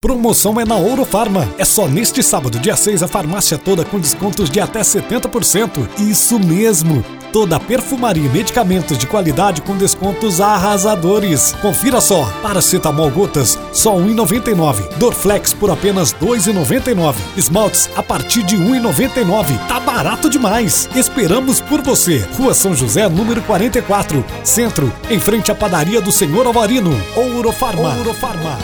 [0.00, 1.52] Promoção é na Ouro Farma.
[1.58, 5.88] É só neste sábado, dia 6, a farmácia toda com descontos de até 70%.
[5.98, 7.04] Isso mesmo!
[7.32, 11.52] Toda perfumaria e medicamentos de qualidade com descontos arrasadores.
[11.60, 14.88] Confira só: paracetamol gotas só R$ 1,99.
[14.98, 17.16] Dorflex por apenas R$ 2,99.
[17.36, 19.66] Esmaltes a partir de R$ 1,99.
[19.66, 20.88] Tá barato demais.
[20.94, 22.18] Esperamos por você.
[22.38, 26.92] Rua São José, número 44, Centro, em frente à padaria do Senhor Alvarino.
[27.16, 27.96] Ouro Farma.
[27.96, 28.56] Ouro Farma.